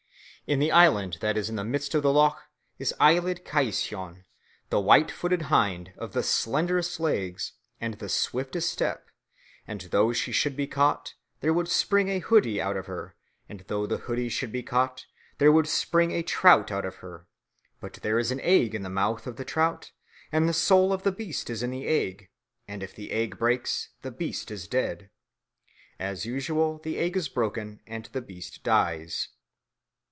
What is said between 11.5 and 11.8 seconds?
would